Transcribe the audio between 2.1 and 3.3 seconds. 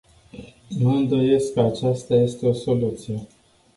este o soluție.